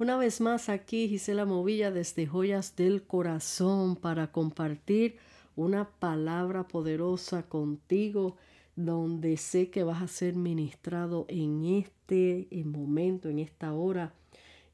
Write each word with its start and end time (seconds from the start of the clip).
Una 0.00 0.16
vez 0.16 0.40
más 0.40 0.68
aquí 0.68 1.08
Gisela 1.08 1.44
Movilla 1.44 1.90
desde 1.90 2.24
Joyas 2.24 2.76
del 2.76 3.02
Corazón 3.02 3.96
para 3.96 4.30
compartir 4.30 5.16
una 5.56 5.90
palabra 5.90 6.68
poderosa 6.68 7.48
contigo 7.48 8.36
donde 8.76 9.36
sé 9.36 9.70
que 9.70 9.82
vas 9.82 10.00
a 10.00 10.06
ser 10.06 10.36
ministrado 10.36 11.26
en 11.28 11.64
este 11.64 12.46
momento, 12.64 13.28
en 13.28 13.40
esta 13.40 13.72
hora. 13.72 14.14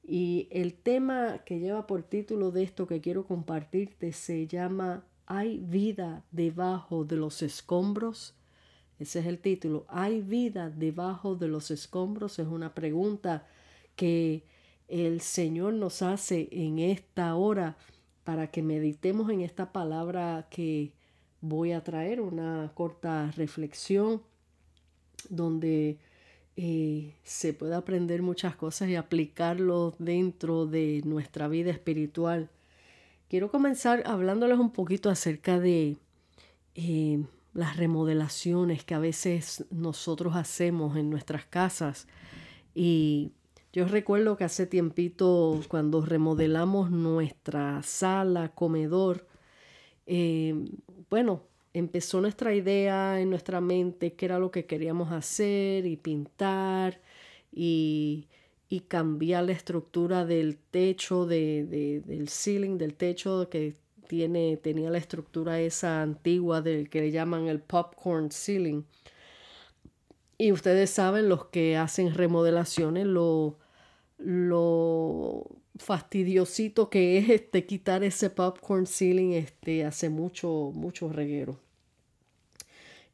Y 0.06 0.46
el 0.50 0.74
tema 0.74 1.38
que 1.46 1.58
lleva 1.58 1.86
por 1.86 2.02
título 2.02 2.50
de 2.50 2.62
esto 2.62 2.86
que 2.86 3.00
quiero 3.00 3.26
compartirte 3.26 4.12
se 4.12 4.46
llama 4.46 5.06
¿Hay 5.24 5.56
vida 5.56 6.22
debajo 6.32 7.06
de 7.06 7.16
los 7.16 7.40
escombros? 7.40 8.34
Ese 8.98 9.20
es 9.20 9.26
el 9.26 9.38
título. 9.38 9.86
¿Hay 9.88 10.20
vida 10.20 10.68
debajo 10.68 11.34
de 11.34 11.48
los 11.48 11.70
escombros? 11.70 12.38
Es 12.38 12.46
una 12.46 12.74
pregunta 12.74 13.46
que 13.96 14.44
el 14.88 15.20
Señor 15.20 15.74
nos 15.74 16.02
hace 16.02 16.48
en 16.52 16.78
esta 16.78 17.34
hora 17.34 17.76
para 18.24 18.48
que 18.50 18.62
meditemos 18.62 19.30
en 19.30 19.40
esta 19.40 19.72
palabra 19.72 20.46
que 20.50 20.92
voy 21.40 21.72
a 21.72 21.84
traer, 21.84 22.20
una 22.20 22.72
corta 22.74 23.30
reflexión 23.36 24.22
donde 25.28 25.98
eh, 26.56 27.14
se 27.22 27.52
puede 27.52 27.74
aprender 27.74 28.22
muchas 28.22 28.56
cosas 28.56 28.88
y 28.88 28.96
aplicarlo 28.96 29.94
dentro 29.98 30.66
de 30.66 31.02
nuestra 31.04 31.48
vida 31.48 31.70
espiritual. 31.70 32.48
Quiero 33.28 33.50
comenzar 33.50 34.02
hablándoles 34.06 34.58
un 34.58 34.70
poquito 34.70 35.10
acerca 35.10 35.58
de 35.58 35.96
eh, 36.74 37.24
las 37.52 37.76
remodelaciones 37.76 38.84
que 38.84 38.94
a 38.94 38.98
veces 38.98 39.64
nosotros 39.70 40.36
hacemos 40.36 40.96
en 40.96 41.10
nuestras 41.10 41.44
casas 41.44 42.06
y 42.74 43.32
yo 43.74 43.86
recuerdo 43.88 44.36
que 44.36 44.44
hace 44.44 44.68
tiempito, 44.68 45.60
cuando 45.66 46.00
remodelamos 46.00 46.92
nuestra 46.92 47.82
sala, 47.82 48.54
comedor, 48.54 49.26
eh, 50.06 50.54
bueno, 51.10 51.42
empezó 51.72 52.20
nuestra 52.20 52.54
idea 52.54 53.20
en 53.20 53.30
nuestra 53.30 53.60
mente, 53.60 54.12
qué 54.14 54.26
era 54.26 54.38
lo 54.38 54.52
que 54.52 54.66
queríamos 54.66 55.10
hacer 55.10 55.86
y 55.86 55.96
pintar 55.96 57.00
y, 57.52 58.28
cambiar 58.88 59.44
la 59.44 59.52
estructura 59.52 60.24
del 60.24 60.56
techo, 60.56 61.26
de, 61.26 62.02
del 62.04 62.28
ceiling, 62.28 62.76
del 62.76 62.94
techo 62.94 63.48
que 63.48 63.76
tiene, 64.08 64.56
tenía 64.56 64.90
la 64.90 64.98
estructura 64.98 65.60
esa 65.60 66.02
antigua 66.02 66.60
del 66.60 66.90
que 66.90 67.00
le 67.00 67.10
llaman 67.12 67.46
el 67.46 67.60
popcorn 67.60 68.30
ceiling. 68.30 68.84
Y 70.38 70.52
ustedes 70.52 70.90
saben, 70.90 71.28
los 71.28 71.46
que 71.46 71.76
hacen 71.76 72.14
remodelaciones, 72.14 73.06
lo, 73.06 73.58
lo 74.18 75.46
fastidiosito 75.76 76.88
que 76.88 77.18
es 77.18 77.28
este 77.28 77.66
quitar 77.66 78.04
ese 78.04 78.30
popcorn 78.30 78.86
ceiling 78.86 79.32
este 79.32 79.84
hace 79.84 80.08
mucho 80.08 80.70
mucho 80.74 81.08
reguero. 81.08 81.60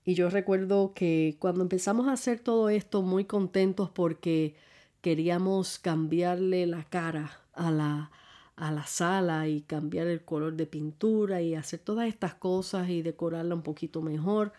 Y 0.04 0.14
yo 0.14 0.30
recuerdo 0.30 0.92
que 0.94 1.36
cuando 1.38 1.62
empezamos 1.62 2.08
a 2.08 2.12
hacer 2.12 2.40
todo 2.40 2.68
esto 2.68 3.02
muy 3.02 3.24
contentos 3.24 3.90
porque 3.90 4.56
queríamos 5.00 5.78
cambiarle 5.78 6.66
la 6.66 6.84
cara 6.84 7.40
a 7.52 7.70
la 7.70 8.10
a 8.56 8.70
la 8.70 8.86
sala 8.86 9.48
y 9.48 9.62
cambiar 9.62 10.06
el 10.06 10.22
color 10.22 10.54
de 10.54 10.66
pintura 10.66 11.40
y 11.40 11.54
hacer 11.54 11.80
todas 11.80 12.08
estas 12.08 12.34
cosas 12.34 12.90
y 12.90 13.00
decorarla 13.00 13.54
un 13.54 13.62
poquito 13.62 14.02
mejor 14.02 14.52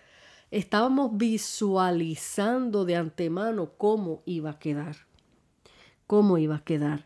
estábamos 0.50 1.18
visualizando 1.18 2.84
de 2.84 2.96
antemano 2.96 3.74
cómo 3.78 4.24
iba 4.26 4.52
a 4.52 4.60
quedar 4.60 5.11
cómo 6.12 6.38
iba 6.38 6.58
a 6.58 6.64
quedar. 6.66 7.06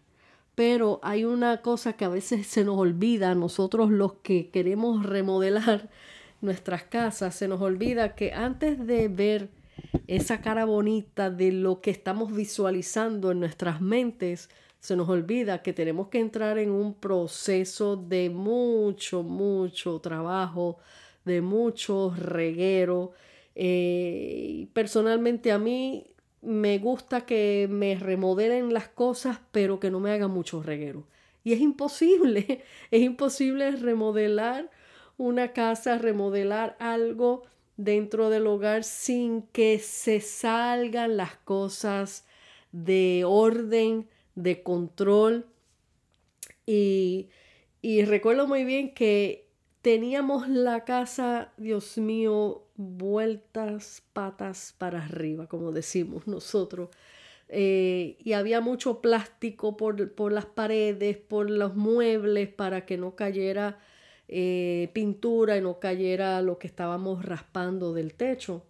Pero 0.56 1.00
hay 1.04 1.26
una 1.26 1.62
cosa 1.62 1.94
que 1.94 2.06
a 2.06 2.10
veces 2.10 2.48
se 2.54 2.64
nos 2.64 2.80
olvida, 2.80 3.36
nosotros 3.36 3.92
los 3.92 4.14
que 4.14 4.50
queremos 4.50 5.06
remodelar 5.06 5.92
nuestras 6.42 6.86
casas, 6.86 7.36
se 7.36 7.48
nos 7.48 7.62
olvida 7.62 8.16
que 8.16 8.34
antes 8.34 8.84
de 8.88 9.08
ver 9.08 9.50
esa 10.08 10.42
cara 10.42 10.66
bonita 10.66 11.30
de 11.30 11.52
lo 11.52 11.82
que 11.82 11.92
estamos 11.92 12.36
visualizando 12.36 13.30
en 13.30 13.42
nuestras 13.42 13.80
mentes, 13.80 14.50
se 14.80 14.96
nos 14.96 15.08
olvida 15.08 15.62
que 15.62 15.72
tenemos 15.72 16.08
que 16.08 16.20
entrar 16.20 16.58
en 16.58 16.72
un 16.72 16.96
proceso 16.96 17.98
de 17.98 18.32
mucho, 18.32 19.22
mucho 19.22 20.00
trabajo, 20.00 20.80
de 21.26 21.42
mucho 21.42 22.12
reguero. 22.18 23.12
Eh, 23.54 24.68
personalmente 24.74 25.52
a 25.52 25.60
mí 25.60 26.15
me 26.46 26.78
gusta 26.78 27.26
que 27.26 27.68
me 27.70 27.96
remodelen 27.96 28.74
las 28.74 28.88
cosas, 28.88 29.40
pero 29.52 29.80
que 29.80 29.92
no 29.92 30.00
me 30.00 30.12
hagan 30.12 30.32
mucho 30.32 30.62
reguero. 30.62 31.08
Y 31.44 31.54
es 31.54 31.60
imposible, 31.60 32.64
es 32.92 33.02
imposible 33.02 33.72
remodelar 33.72 34.70
una 35.18 35.54
casa, 35.54 35.98
remodelar 35.98 36.76
algo 36.80 37.44
dentro 37.78 38.30
del 38.30 38.48
hogar 38.48 38.84
sin 38.84 39.44
que 39.44 39.80
se 39.80 40.22
salgan 40.22 41.18
las 41.18 41.36
cosas 41.38 42.26
de 42.72 43.24
orden, 43.26 44.08
de 44.36 44.64
control. 44.64 45.48
Y, 46.66 47.30
y 47.82 48.04
recuerdo 48.06 48.48
muy 48.48 48.64
bien 48.64 48.94
que 48.94 49.48
teníamos 49.82 50.50
la 50.50 50.84
casa, 50.84 51.54
Dios 51.58 51.98
mío, 51.98 52.65
vueltas 52.78 54.04
patas 54.14 54.74
para 54.78 55.04
arriba, 55.06 55.48
como 55.48 55.72
decimos 55.72 56.28
nosotros. 56.28 56.90
Eh, 57.48 58.18
y 58.24 58.34
había 58.34 58.60
mucho 58.62 59.02
plástico 59.02 59.78
por, 59.78 60.14
por, 60.14 60.32
las 60.32 60.46
paredes, 60.46 61.18
por 61.18 61.50
los 61.50 61.76
muebles, 61.76 62.50
para 62.50 62.86
que 62.86 62.98
no 62.98 63.16
cayera 63.16 63.80
eh, 64.28 64.90
pintura 64.94 65.58
y 65.58 65.62
no 65.62 65.80
cayera 65.80 66.42
lo 66.42 66.58
que 66.58 66.68
estábamos 66.68 67.24
raspando 67.26 67.94
del 67.94 68.14
techo. 68.14 68.64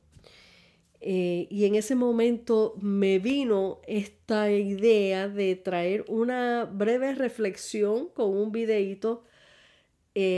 Eh, 1.01 1.47
y 1.49 1.65
en 1.65 1.75
ese 1.75 1.95
momento 1.95 2.75
me 2.81 3.19
vino 3.19 3.79
esta 3.87 4.51
idea 4.51 5.27
de 5.29 5.55
traer 5.55 6.03
una 6.07 6.65
breve 6.65 7.13
reflexión 7.13 8.09
con 8.09 8.35
un 8.35 8.51
videíto 8.51 9.23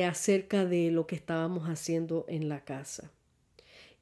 acerca 0.08 0.66
de 0.66 0.90
lo 0.90 1.06
que 1.06 1.16
estábamos 1.16 1.70
haciendo 1.70 2.26
en 2.28 2.50
la 2.50 2.66
casa. 2.66 3.12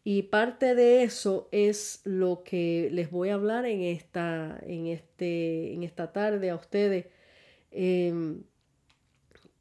Y 0.07 0.21
parte 0.21 0.75
de 0.75 1.01
eso 1.01 1.49
es 1.51 2.01
lo 2.03 2.43
que 2.43 2.89
les 2.91 3.09
voy 3.09 3.29
a 3.29 3.33
hablar 3.33 3.65
en 3.65 3.81
esta, 3.81 4.59
en 4.61 4.85
este, 4.85 5.73
en 5.73 5.81
esta 5.81 6.13
tarde 6.13 6.51
a 6.51 6.55
ustedes. 6.55 7.07
Em, 7.71 8.43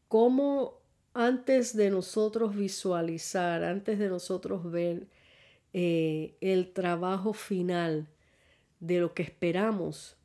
cómo 0.06 0.82
antes 1.14 1.74
de 1.74 1.88
nosotros 1.88 2.54
visualizar, 2.54 3.64
antes 3.64 3.98
de 3.98 4.10
nosotros 4.10 4.70
ver 4.70 5.06
eh, 5.72 6.36
el 6.42 6.74
trabajo 6.74 7.32
final 7.32 8.06
de 8.80 8.98
lo 9.00 9.14
que 9.14 9.22
esperamos, 9.22 10.18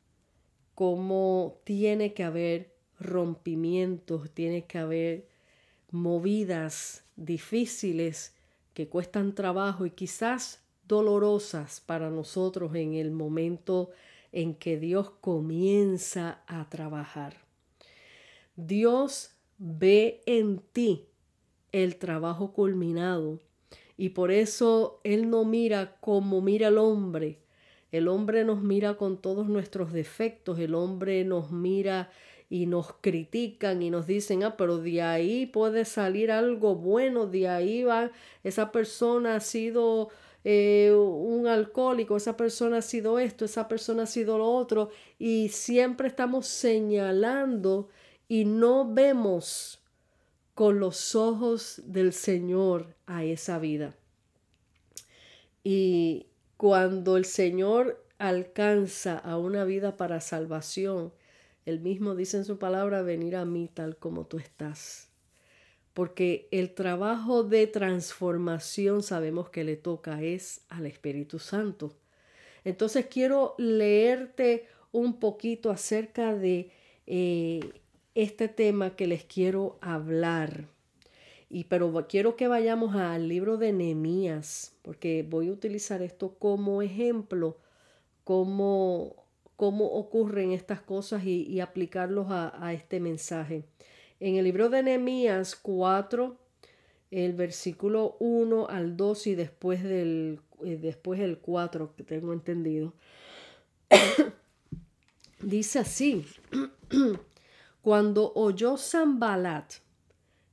cómo 0.74 1.62
tiene 1.64 2.12
que 2.12 2.24
haber 2.24 2.74
rompimientos, 2.98 4.30
tiene 4.34 4.66
que 4.66 4.76
haber 4.76 5.28
movidas 5.90 7.06
difíciles 7.16 8.34
que 8.74 8.88
cuestan 8.88 9.34
trabajo 9.34 9.86
y 9.86 9.90
quizás 9.90 10.62
dolorosas 10.86 11.80
para 11.80 12.10
nosotros 12.10 12.74
en 12.74 12.94
el 12.94 13.10
momento 13.10 13.90
en 14.32 14.54
que 14.54 14.78
Dios 14.78 15.10
comienza 15.20 16.42
a 16.46 16.68
trabajar. 16.68 17.36
Dios 18.56 19.32
ve 19.58 20.22
en 20.26 20.58
ti 20.72 21.06
el 21.72 21.96
trabajo 21.96 22.52
culminado 22.52 23.38
y 23.96 24.10
por 24.10 24.30
eso 24.30 25.00
Él 25.04 25.30
no 25.30 25.44
mira 25.44 25.96
como 26.00 26.40
mira 26.40 26.68
el 26.68 26.78
hombre. 26.78 27.38
El 27.92 28.06
hombre 28.08 28.44
nos 28.44 28.62
mira 28.62 28.94
con 28.94 29.20
todos 29.20 29.48
nuestros 29.48 29.92
defectos, 29.92 30.58
el 30.58 30.74
hombre 30.74 31.24
nos 31.24 31.50
mira 31.50 32.10
y 32.50 32.66
nos 32.66 32.92
critican 33.00 33.80
y 33.80 33.90
nos 33.90 34.08
dicen, 34.08 34.42
ah, 34.42 34.56
pero 34.56 34.78
de 34.78 35.00
ahí 35.00 35.46
puede 35.46 35.84
salir 35.84 36.32
algo 36.32 36.74
bueno, 36.74 37.26
de 37.26 37.48
ahí 37.48 37.84
va, 37.84 38.10
esa 38.42 38.72
persona 38.72 39.36
ha 39.36 39.40
sido 39.40 40.08
eh, 40.42 40.92
un 40.92 41.46
alcohólico, 41.46 42.16
esa 42.16 42.36
persona 42.36 42.78
ha 42.78 42.82
sido 42.82 43.20
esto, 43.20 43.44
esa 43.44 43.68
persona 43.68 44.02
ha 44.02 44.06
sido 44.06 44.36
lo 44.36 44.50
otro, 44.50 44.90
y 45.16 45.50
siempre 45.50 46.08
estamos 46.08 46.48
señalando 46.48 47.88
y 48.28 48.44
no 48.44 48.92
vemos 48.92 49.80
con 50.56 50.80
los 50.80 51.14
ojos 51.14 51.80
del 51.84 52.12
Señor 52.12 52.96
a 53.06 53.24
esa 53.24 53.60
vida. 53.60 53.94
Y 55.62 56.26
cuando 56.56 57.16
el 57.16 57.26
Señor 57.26 58.04
alcanza 58.18 59.18
a 59.18 59.38
una 59.38 59.64
vida 59.64 59.96
para 59.96 60.20
salvación, 60.20 61.12
él 61.66 61.80
mismo 61.80 62.14
dice 62.14 62.36
en 62.36 62.44
su 62.44 62.58
palabra, 62.58 63.02
venir 63.02 63.36
a 63.36 63.44
mí 63.44 63.68
tal 63.72 63.96
como 63.96 64.26
tú 64.26 64.38
estás. 64.38 65.08
Porque 65.92 66.48
el 66.50 66.74
trabajo 66.74 67.42
de 67.42 67.66
transformación 67.66 69.02
sabemos 69.02 69.50
que 69.50 69.64
le 69.64 69.76
toca 69.76 70.22
es 70.22 70.62
al 70.68 70.86
Espíritu 70.86 71.38
Santo. 71.38 71.92
Entonces 72.64 73.06
quiero 73.06 73.54
leerte 73.58 74.66
un 74.92 75.18
poquito 75.18 75.70
acerca 75.70 76.34
de 76.34 76.70
eh, 77.06 77.60
este 78.14 78.48
tema 78.48 78.96
que 78.96 79.06
les 79.06 79.24
quiero 79.24 79.78
hablar. 79.80 80.66
Y, 81.48 81.64
pero 81.64 82.06
quiero 82.08 82.36
que 82.36 82.46
vayamos 82.46 82.94
al 82.94 83.28
libro 83.28 83.56
de 83.56 83.72
Nehemías, 83.72 84.76
porque 84.82 85.26
voy 85.28 85.48
a 85.48 85.52
utilizar 85.52 86.00
esto 86.00 86.36
como 86.38 86.80
ejemplo, 86.80 87.58
cómo, 88.22 89.19
cómo 89.60 89.84
ocurren 89.88 90.52
estas 90.52 90.80
cosas 90.80 91.26
y, 91.26 91.60
aplicarlos 91.60 92.28
a, 92.30 92.72
este 92.72 92.98
mensaje. 92.98 93.66
En 94.18 94.36
el 94.36 94.44
libro 94.44 94.70
de 94.70 94.82
Nehemías 94.82 95.54
4, 95.54 96.34
el 97.10 97.34
versículo 97.34 98.16
1 98.20 98.68
al 98.70 98.96
2 98.96 99.26
y 99.26 99.34
después 99.34 99.82
del 99.82 100.40
eh, 100.64 100.78
después 100.80 101.20
el 101.20 101.40
4, 101.40 101.94
que 101.94 102.02
tengo 102.04 102.32
entendido, 102.32 102.94
dice 105.42 105.80
así, 105.80 106.24
cuando 107.82 108.32
oyó 108.36 108.78
Zambalat 108.78 109.74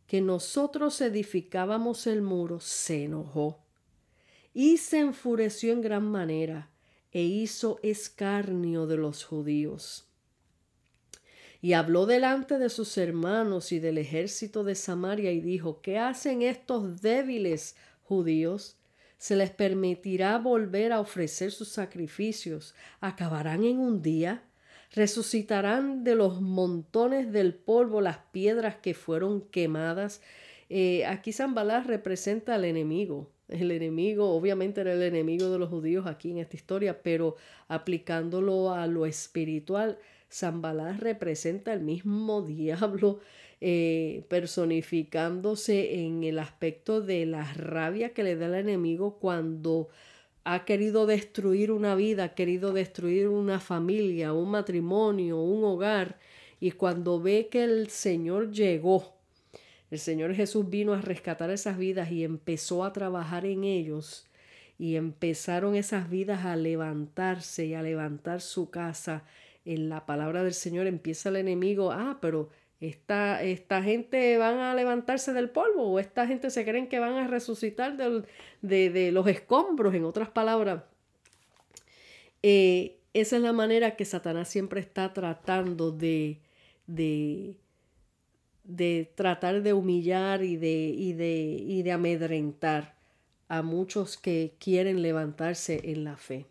que 0.06 0.20
nosotros 0.20 1.00
edificábamos 1.00 2.08
el 2.08 2.22
muro, 2.22 2.60
se 2.60 3.06
enojó 3.06 3.58
y 4.54 4.76
se 4.76 5.00
enfureció 5.00 5.72
en 5.72 5.80
gran 5.80 6.04
manera 6.04 6.70
e 7.18 7.24
hizo 7.24 7.80
escarnio 7.82 8.86
de 8.86 8.96
los 8.96 9.26
judíos. 9.26 10.06
Y 11.64 11.74
habló 11.74 12.06
delante 12.06 12.60
de 12.60 12.70
sus 12.70 12.96
hermanos 12.96 13.72
y 13.72 13.80
del 13.80 13.98
ejército 13.98 14.64
de 14.64 14.76
Samaria 14.76 15.32
y 15.32 15.42
dijo, 15.42 15.82
¿qué 15.82 15.98
hacen 15.98 16.44
estos 16.44 17.02
débiles 17.02 17.76
judíos? 18.04 18.78
¿Se 19.18 19.36
les 19.36 19.50
permitirá 19.50 20.38
volver 20.38 20.92
a 20.92 21.00
ofrecer 21.00 21.52
sus 21.52 21.70
sacrificios? 21.70 22.76
¿Acabarán 23.02 23.64
en 23.64 23.80
un 23.80 24.04
día? 24.04 24.44
resucitarán 24.94 26.04
de 26.04 26.14
los 26.14 26.40
montones 26.40 27.32
del 27.32 27.56
polvo 27.56 28.00
las 28.00 28.20
piedras 28.32 28.76
que 28.76 28.94
fueron 28.94 29.42
quemadas. 29.42 30.22
Eh, 30.70 31.04
aquí 31.08 31.34
Zambalá 31.34 31.82
representa 31.82 32.54
al 32.54 32.64
enemigo. 32.64 33.32
El 33.48 33.72
enemigo, 33.72 34.30
obviamente 34.32 34.82
era 34.82 34.94
el 34.94 35.02
enemigo 35.02 35.50
de 35.50 35.60
los 35.60 35.70
judíos 35.70 36.06
aquí 36.06 36.32
en 36.32 36.40
esta 36.40 36.56
historia, 36.56 37.02
pero 37.02 37.36
aplicándolo 37.68 38.74
a 38.74 38.88
lo 38.88 39.06
espiritual, 39.06 39.98
Zambalá 40.32 40.94
representa 40.94 41.74
el 41.74 41.82
mismo 41.82 42.42
diablo 42.46 43.20
eh, 43.60 44.26
personificándose 44.28 46.06
en 46.06 46.24
el 46.24 46.40
aspecto 46.40 47.02
de 47.02 47.26
la 47.26 47.54
rabia 47.54 48.14
que 48.14 48.24
le 48.24 48.36
da 48.36 48.48
el 48.48 48.56
enemigo 48.56 49.18
cuando 49.18 49.90
ha 50.44 50.64
querido 50.64 51.06
destruir 51.06 51.72
una 51.72 51.96
vida, 51.96 52.24
ha 52.26 52.36
querido 52.36 52.72
destruir 52.72 53.28
una 53.28 53.60
familia, 53.60 54.32
un 54.32 54.52
matrimonio, 54.52 55.42
un 55.42 55.64
hogar, 55.64 56.20
y 56.60 56.72
cuando 56.72 57.20
ve 57.20 57.50
que 57.52 57.64
el 57.64 57.90
Señor 57.90 58.52
llegó, 58.52 59.17
el 59.92 60.00
Señor 60.00 60.34
Jesús 60.34 60.70
vino 60.70 60.94
a 60.94 61.02
rescatar 61.02 61.50
esas 61.50 61.78
vidas 61.78 62.12
y 62.12 62.24
empezó 62.24 62.84
a 62.84 62.94
trabajar 62.94 63.46
en 63.46 63.64
ellos, 63.64 64.28
y 64.80 64.96
empezaron 64.96 65.76
esas 65.76 66.10
vidas 66.10 66.46
a 66.46 66.56
levantarse 66.56 67.66
y 67.66 67.74
a 67.74 67.82
levantar 67.82 68.42
su 68.42 68.70
casa. 68.70 69.24
En 69.66 69.90
la 69.90 70.06
palabra 70.06 70.44
del 70.44 70.54
Señor 70.54 70.88
empieza 70.88 71.30
el 71.30 71.38
enemigo, 71.38 71.92
ah, 71.92 72.20
pero 72.22 72.50
esta, 72.80 73.42
esta, 73.42 73.82
gente 73.82 74.38
van 74.38 74.60
a 74.60 74.76
levantarse 74.76 75.34
del 75.34 75.50
polvo 75.50 75.92
o 75.92 76.00
esta 76.00 76.28
gente 76.28 76.52
se 76.52 76.64
creen 76.64 76.88
que 76.88 77.00
van 77.00 77.14
a 77.14 77.28
resucitar 77.28 77.98
de, 77.98 79.12
los 79.12 79.28
escombros, 79.28 79.96
en 79.96 80.04
otras 80.04 80.30
palabras. 80.30 80.84
Eh, 82.44 82.98
esa 83.14 83.38
es 83.38 83.42
la 83.42 83.54
manera 83.54 83.96
que 83.96 84.06
Satanás 84.06 84.48
siempre 84.48 84.80
está 84.80 85.12
tratando 85.12 85.92
de, 85.92 86.40
de, 86.86 87.56
de 88.68 89.12
tratar 89.16 89.64
de 89.64 89.74
humillar 89.74 90.44
y 90.44 90.58
de, 90.58 90.94
y, 90.96 91.14
de, 91.14 91.58
y 91.60 91.82
de 91.84 91.92
amedrentar 91.92 92.96
a 93.48 93.62
muchos 93.62 94.18
que 94.18 94.54
quieren 94.60 95.02
levantarse 95.02 95.82
en 95.92 96.04
la 96.04 96.18
fe. 96.18 96.46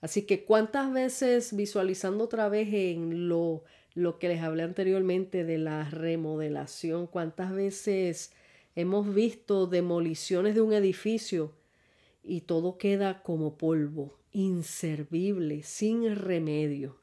Así 0.00 0.22
que 0.22 0.44
cuántas 0.44 0.92
veces 0.92 1.54
visualizando 1.54 2.24
otra 2.24 2.48
vez 2.48 2.72
en 2.72 3.28
lo 3.28 3.64
lo 3.96 4.18
que 4.18 4.28
les 4.28 4.42
hablé 4.42 4.62
anteriormente 4.62 5.44
de 5.44 5.56
la 5.56 5.88
remodelación, 5.88 7.06
cuántas 7.06 7.52
veces 7.52 8.30
hemos 8.74 9.12
visto 9.12 9.66
demoliciones 9.66 10.54
de 10.54 10.60
un 10.60 10.74
edificio 10.74 11.54
y 12.22 12.42
todo 12.42 12.76
queda 12.76 13.22
como 13.22 13.56
polvo, 13.56 14.18
inservible, 14.32 15.62
sin 15.62 16.14
remedio. 16.14 17.00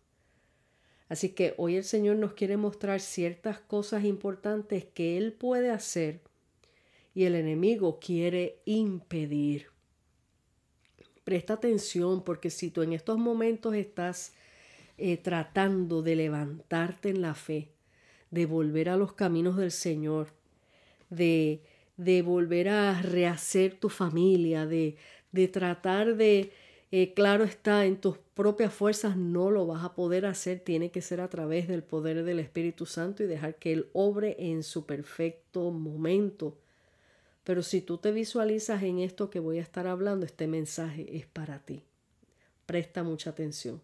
Así 1.13 1.29
que 1.29 1.53
hoy 1.57 1.75
el 1.75 1.83
Señor 1.83 2.15
nos 2.15 2.33
quiere 2.33 2.57
mostrar 2.57 2.99
ciertas 2.99 3.59
cosas 3.59 4.03
importantes 4.03 4.83
que 4.95 5.15
Él 5.15 5.31
puede 5.31 5.69
hacer 5.69 6.21
y 7.13 7.25
el 7.25 7.35
enemigo 7.35 7.99
quiere 7.99 8.57
impedir. 8.65 9.67
Presta 11.23 11.53
atención 11.53 12.23
porque 12.23 12.49
si 12.49 12.71
tú 12.71 12.81
en 12.81 12.93
estos 12.93 13.19
momentos 13.19 13.75
estás 13.75 14.33
eh, 14.97 15.17
tratando 15.17 16.01
de 16.01 16.15
levantarte 16.15 17.09
en 17.09 17.21
la 17.21 17.35
fe, 17.35 17.69
de 18.31 18.47
volver 18.47 18.89
a 18.89 18.97
los 18.97 19.13
caminos 19.13 19.55
del 19.57 19.71
Señor, 19.71 20.33
de, 21.11 21.61
de 21.95 22.23
volver 22.23 22.69
a 22.69 22.99
rehacer 23.03 23.75
tu 23.75 23.89
familia, 23.89 24.65
de, 24.65 24.95
de 25.31 25.47
tratar 25.47 26.15
de, 26.15 26.53
eh, 26.95 27.13
claro 27.13 27.43
está, 27.43 27.85
en 27.85 27.99
tus 27.99 28.17
propias 28.17 28.73
fuerzas 28.73 29.17
no 29.17 29.51
lo 29.51 29.65
vas 29.67 29.83
a 29.83 29.95
poder 29.95 30.25
hacer, 30.25 30.59
tiene 30.59 30.91
que 30.91 31.01
ser 31.01 31.21
a 31.21 31.29
través 31.29 31.67
del 31.67 31.83
poder 31.83 32.23
del 32.23 32.39
Espíritu 32.39 32.85
Santo 32.85 33.23
y 33.23 33.27
dejar 33.27 33.55
que 33.55 33.73
Él 33.73 33.89
obre 33.93 34.35
en 34.39 34.63
su 34.63 34.85
perfecto 34.85 35.71
momento. 35.71 36.57
Pero 37.43 37.63
si 37.63 37.81
tú 37.81 37.97
te 37.97 38.11
visualizas 38.11 38.83
en 38.83 38.99
esto 38.99 39.29
que 39.29 39.39
voy 39.39 39.57
a 39.59 39.63
estar 39.63 39.87
hablando, 39.87 40.25
este 40.25 40.47
mensaje 40.47 41.17
es 41.17 41.25
para 41.25 41.59
ti. 41.59 41.83
Presta 42.65 43.03
mucha 43.03 43.31
atención. 43.31 43.81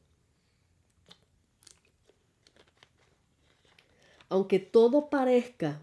aunque 4.29 4.59
todo 4.59 5.09
parezca 5.09 5.81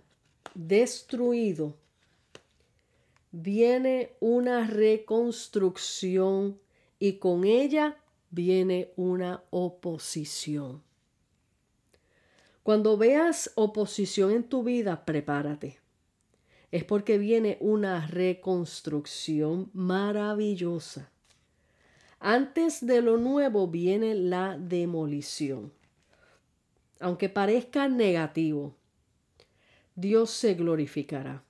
destruido, 0.54 1.74
viene 3.32 4.12
una 4.20 4.66
reconstrucción 4.66 6.58
y 6.98 7.18
con 7.18 7.44
ella 7.44 7.96
viene 8.30 8.92
una 8.96 9.42
oposición. 9.50 10.82
Cuando 12.62 12.96
veas 12.96 13.52
oposición 13.54 14.32
en 14.32 14.44
tu 14.44 14.64
vida, 14.64 15.04
prepárate. 15.04 15.78
Es 16.72 16.84
porque 16.84 17.16
viene 17.16 17.58
una 17.60 18.06
reconstrucción 18.06 19.70
maravillosa. 19.72 21.10
Antes 22.18 22.84
de 22.84 23.02
lo 23.02 23.18
nuevo 23.18 23.68
viene 23.68 24.14
la 24.14 24.58
demolición 24.58 25.72
aunque 27.00 27.28
parezca 27.28 27.88
negativo, 27.88 28.74
Dios 29.94 30.30
se 30.30 30.54
glorificará. 30.54 31.44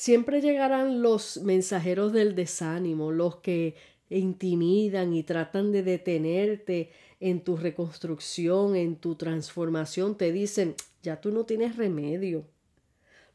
Siempre 0.00 0.40
llegarán 0.40 1.02
los 1.02 1.42
mensajeros 1.42 2.14
del 2.14 2.34
desánimo, 2.34 3.12
los 3.12 3.36
que 3.36 3.74
intimidan 4.08 5.12
y 5.12 5.24
tratan 5.24 5.72
de 5.72 5.82
detenerte 5.82 6.90
en 7.20 7.44
tu 7.44 7.58
reconstrucción, 7.58 8.76
en 8.76 8.96
tu 8.96 9.16
transformación. 9.16 10.16
Te 10.16 10.32
dicen, 10.32 10.74
ya 11.02 11.20
tú 11.20 11.32
no 11.32 11.44
tienes 11.44 11.76
remedio, 11.76 12.46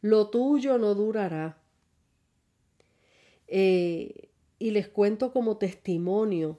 lo 0.01 0.31
tuyo 0.31 0.79
no 0.79 0.95
durará. 0.95 1.61
Eh, 3.47 4.29
y 4.57 4.71
les 4.71 4.87
cuento 4.87 5.31
como 5.31 5.57
testimonio 5.57 6.57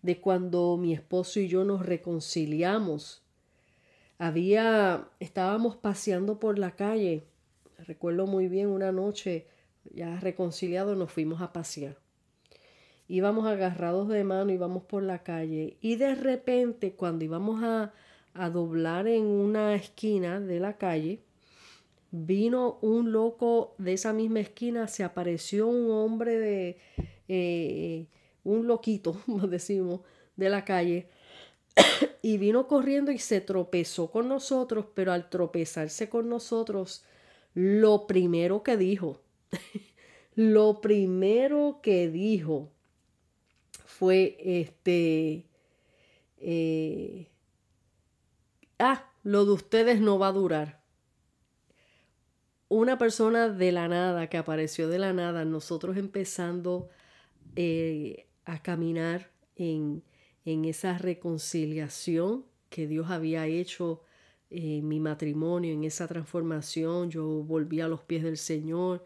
de 0.00 0.18
cuando 0.18 0.78
mi 0.78 0.94
esposo 0.94 1.40
y 1.40 1.48
yo 1.48 1.66
nos 1.66 1.84
reconciliamos. 1.84 3.22
Había, 4.16 5.10
estábamos 5.20 5.76
paseando 5.76 6.40
por 6.40 6.58
la 6.58 6.74
calle. 6.74 7.26
Recuerdo 7.86 8.26
muy 8.26 8.48
bien 8.48 8.68
una 8.68 8.92
noche, 8.92 9.46
ya 9.94 10.18
reconciliados, 10.20 10.96
nos 10.96 11.12
fuimos 11.12 11.40
a 11.40 11.52
pasear. 11.52 11.98
Íbamos 13.08 13.46
agarrados 13.46 14.08
de 14.08 14.24
mano, 14.24 14.52
íbamos 14.52 14.84
por 14.84 15.02
la 15.02 15.22
calle 15.22 15.76
y 15.80 15.96
de 15.96 16.14
repente 16.14 16.92
cuando 16.92 17.24
íbamos 17.24 17.62
a, 17.62 17.92
a 18.34 18.50
doblar 18.50 19.06
en 19.08 19.24
una 19.24 19.74
esquina 19.74 20.40
de 20.40 20.60
la 20.60 20.78
calle, 20.78 21.20
vino 22.10 22.78
un 22.80 23.12
loco 23.12 23.74
de 23.78 23.94
esa 23.94 24.12
misma 24.12 24.40
esquina, 24.40 24.88
se 24.88 25.04
apareció 25.04 25.68
un 25.68 25.90
hombre 25.90 26.38
de... 26.38 26.78
Eh, 27.28 28.06
un 28.44 28.66
loquito, 28.66 29.20
como 29.26 29.46
decimos, 29.46 30.00
de 30.36 30.48
la 30.48 30.64
calle, 30.64 31.08
y 32.22 32.38
vino 32.38 32.66
corriendo 32.66 33.10
y 33.10 33.18
se 33.18 33.40
tropezó 33.40 34.10
con 34.10 34.28
nosotros, 34.28 34.86
pero 34.94 35.12
al 35.12 35.28
tropezarse 35.28 36.08
con 36.08 36.28
nosotros, 36.28 37.04
lo 37.54 38.06
primero 38.06 38.62
que 38.62 38.76
dijo, 38.76 39.22
lo 40.34 40.80
primero 40.80 41.80
que 41.82 42.08
dijo 42.08 42.72
fue 43.84 44.36
este, 44.40 45.46
eh, 46.38 47.28
ah, 48.78 49.10
lo 49.22 49.44
de 49.44 49.52
ustedes 49.52 50.00
no 50.00 50.18
va 50.18 50.28
a 50.28 50.32
durar. 50.32 50.82
Una 52.68 52.96
persona 52.96 53.50
de 53.50 53.70
la 53.70 53.86
nada, 53.86 54.28
que 54.28 54.38
apareció 54.38 54.88
de 54.88 54.98
la 54.98 55.12
nada, 55.12 55.44
nosotros 55.44 55.98
empezando 55.98 56.88
eh, 57.54 58.26
a 58.46 58.62
caminar 58.62 59.30
en, 59.56 60.02
en 60.46 60.64
esa 60.64 60.96
reconciliación 60.96 62.46
que 62.70 62.86
Dios 62.86 63.10
había 63.10 63.46
hecho 63.46 64.02
mi 64.82 65.00
matrimonio, 65.00 65.72
en 65.72 65.84
esa 65.84 66.06
transformación, 66.06 67.10
yo 67.10 67.24
volví 67.24 67.80
a 67.80 67.88
los 67.88 68.02
pies 68.02 68.22
del 68.22 68.36
Señor 68.36 69.04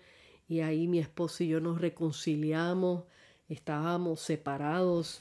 y 0.49 0.61
ahí 0.61 0.89
mi 0.89 0.99
esposo 0.99 1.45
y 1.45 1.49
yo 1.49 1.61
nos 1.61 1.81
reconciliamos, 1.81 3.05
estábamos 3.49 4.21
separados 4.21 5.21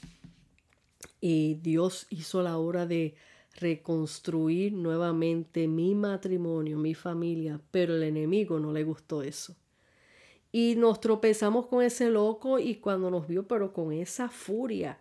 y 1.20 1.54
Dios 1.62 2.06
hizo 2.10 2.42
la 2.42 2.58
obra 2.58 2.86
de 2.86 3.14
reconstruir 3.54 4.72
nuevamente 4.72 5.66
mi 5.68 5.94
matrimonio, 5.94 6.76
mi 6.76 6.94
familia, 6.94 7.60
pero 7.70 7.94
el 7.94 8.02
enemigo 8.02 8.60
no 8.60 8.72
le 8.72 8.84
gustó 8.84 9.22
eso. 9.22 9.56
Y 10.52 10.74
nos 10.76 11.00
tropezamos 11.00 11.66
con 11.66 11.82
ese 11.82 12.10
loco 12.10 12.58
y 12.58 12.76
cuando 12.76 13.10
nos 13.10 13.26
vio, 13.26 13.46
pero 13.46 13.72
con 13.72 13.92
esa 13.92 14.28
furia, 14.28 15.00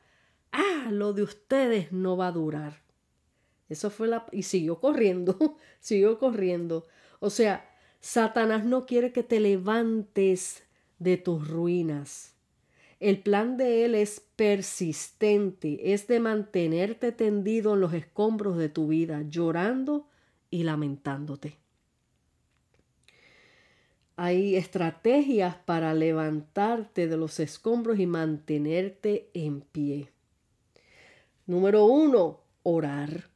ah, 0.51 0.89
lo 0.91 1.13
de 1.13 1.23
ustedes 1.23 1.91
no 1.91 2.17
va 2.17 2.27
a 2.27 2.31
durar. 2.31 2.84
Eso 3.69 3.89
fue 3.89 4.07
la... 4.07 4.25
Y 4.31 4.43
siguió 4.43 4.79
corriendo, 4.79 5.57
siguió 5.79 6.19
corriendo. 6.19 6.85
O 7.19 7.29
sea, 7.29 7.69
Satanás 7.99 8.65
no 8.65 8.85
quiere 8.85 9.11
que 9.11 9.23
te 9.23 9.39
levantes 9.39 10.63
de 10.99 11.17
tus 11.17 11.47
ruinas. 11.47 12.35
El 12.99 13.21
plan 13.21 13.57
de 13.57 13.85
él 13.85 13.95
es 13.95 14.21
persistente, 14.35 15.93
es 15.93 16.07
de 16.07 16.19
mantenerte 16.19 17.11
tendido 17.11 17.73
en 17.73 17.81
los 17.81 17.93
escombros 17.93 18.57
de 18.57 18.69
tu 18.69 18.87
vida, 18.87 19.23
llorando 19.27 20.07
y 20.49 20.63
lamentándote. 20.63 21.57
Hay 24.17 24.55
estrategias 24.55 25.57
para 25.57 25.93
levantarte 25.93 27.07
de 27.07 27.17
los 27.17 27.39
escombros 27.41 27.99
y 27.99 28.05
mantenerte 28.05 29.29
en 29.33 29.59
pie. 29.61 30.09
Número 31.45 31.85
uno, 31.85 32.39
orar. 32.63 33.34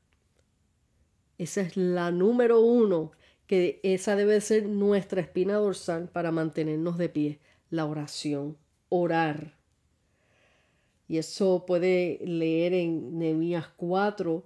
Esa 1.39 1.61
es 1.61 1.77
la 1.77 2.11
número 2.11 2.59
uno, 2.59 3.13
que 3.47 3.79
esa 3.81 4.17
debe 4.17 4.41
ser 4.41 4.67
nuestra 4.67 5.21
espina 5.21 5.55
dorsal 5.55 6.09
para 6.09 6.31
mantenernos 6.31 6.97
de 6.97 7.07
pie, 7.07 7.39
la 7.69 7.85
oración, 7.85 8.57
orar. 8.89 9.57
Y 11.07 11.17
eso 11.17 11.65
puede 11.65 12.19
leer 12.25 12.73
en 12.73 13.17
Nehemías 13.17 13.69
4, 13.77 14.43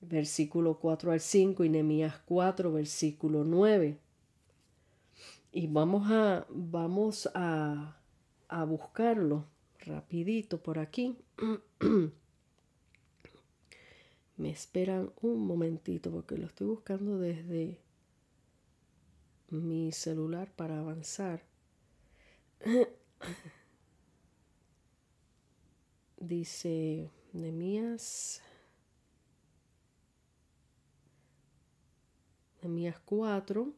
versículo 0.00 0.80
4 0.80 1.12
al 1.12 1.20
5 1.20 1.62
y 1.64 1.68
Nehemías 1.68 2.18
4, 2.26 2.72
versículo 2.72 3.44
9. 3.44 3.96
Y 5.52 5.68
vamos 5.68 6.10
a, 6.10 6.46
vamos 6.50 7.30
a, 7.32 7.96
a 8.48 8.64
buscarlo 8.64 9.46
rapidito 9.78 10.60
por 10.60 10.80
aquí. 10.80 11.16
Me 14.38 14.50
esperan 14.50 15.12
un 15.20 15.44
momentito 15.46 16.10
porque 16.12 16.38
lo 16.38 16.46
estoy 16.46 16.68
buscando 16.68 17.18
desde 17.18 17.80
mi 19.50 19.90
celular 19.90 20.50
para 20.54 20.78
avanzar. 20.78 21.42
Dice 26.16 27.10
Nemías. 27.32 28.40
Nemías 32.62 33.00
4, 33.00 33.72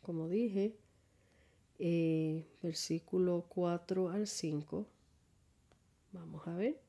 como 0.00 0.28
dije, 0.28 0.74
eh, 1.78 2.46
versículo 2.62 3.44
4 3.48 4.08
al 4.08 4.26
5. 4.26 4.86
Vamos 6.12 6.46
a 6.48 6.54
ver. 6.54 6.81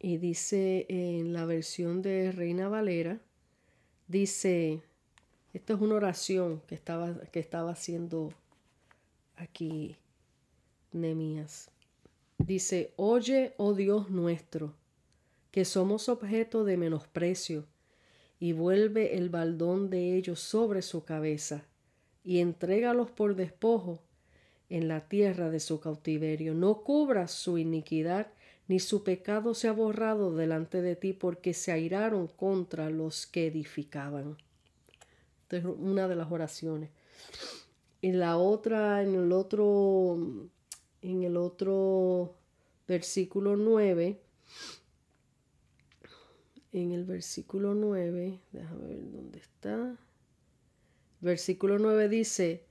Y 0.00 0.18
dice 0.18 0.86
en 0.88 1.32
la 1.32 1.44
versión 1.44 2.02
de 2.02 2.30
Reina 2.30 2.68
Valera, 2.68 3.20
dice, 4.06 4.82
esto 5.52 5.74
es 5.74 5.80
una 5.80 5.96
oración 5.96 6.62
que 6.68 6.76
estaba, 6.76 7.20
que 7.32 7.40
estaba 7.40 7.72
haciendo 7.72 8.32
aquí 9.36 9.96
Nemías. 10.92 11.70
Dice, 12.38 12.92
oye, 12.96 13.54
oh 13.56 13.74
Dios 13.74 14.10
nuestro, 14.10 14.74
que 15.50 15.64
somos 15.64 16.08
objeto 16.08 16.64
de 16.64 16.76
menosprecio, 16.76 17.66
y 18.38 18.52
vuelve 18.52 19.16
el 19.16 19.30
baldón 19.30 19.90
de 19.90 20.16
ellos 20.16 20.38
sobre 20.38 20.82
su 20.82 21.02
cabeza, 21.02 21.64
y 22.22 22.38
entrégalos 22.38 23.10
por 23.10 23.34
despojo 23.34 24.00
en 24.70 24.86
la 24.86 25.08
tierra 25.08 25.50
de 25.50 25.58
su 25.58 25.80
cautiverio. 25.80 26.54
No 26.54 26.82
cubras 26.82 27.32
su 27.32 27.58
iniquidad 27.58 28.28
ni 28.68 28.80
su 28.80 29.02
pecado 29.02 29.54
se 29.54 29.66
ha 29.66 29.72
borrado 29.72 30.36
delante 30.36 30.82
de 30.82 30.94
ti 30.94 31.14
porque 31.14 31.54
se 31.54 31.72
airaron 31.72 32.28
contra 32.28 32.90
los 32.90 33.26
que 33.26 33.46
edificaban. 33.46 34.36
Esta 35.42 35.56
es 35.56 35.64
una 35.64 36.06
de 36.06 36.14
las 36.14 36.30
oraciones. 36.30 36.90
Y 38.02 38.12
la 38.12 38.36
otra, 38.36 39.02
en 39.02 39.14
el 39.14 39.32
otro, 39.32 40.18
en 41.00 41.22
el 41.22 41.38
otro 41.38 42.36
versículo 42.86 43.56
9, 43.56 44.20
en 46.72 46.92
el 46.92 47.04
versículo 47.04 47.74
9, 47.74 48.38
déjame 48.52 48.86
ver 48.86 49.10
dónde 49.10 49.38
está. 49.38 49.96
Versículo 51.20 51.78
9 51.78 52.08
dice, 52.10 52.66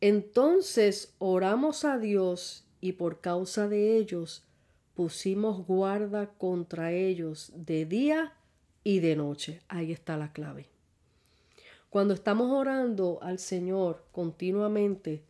entonces 0.00 1.14
oramos 1.18 1.84
a 1.84 1.98
Dios 1.98 2.66
y 2.80 2.92
por 2.94 3.20
causa 3.20 3.68
de 3.68 3.96
ellos 3.96 4.47
pusimos 4.98 5.64
guarda 5.64 6.26
contra 6.26 6.90
ellos 6.90 7.52
de 7.54 7.86
día 7.86 8.32
y 8.82 8.98
de 8.98 9.14
noche. 9.14 9.60
Ahí 9.68 9.92
está 9.92 10.16
la 10.16 10.32
clave. 10.32 10.66
Cuando 11.88 12.14
estamos 12.14 12.50
orando 12.50 13.20
al 13.22 13.38
Señor 13.38 14.04
continuamente 14.10 15.22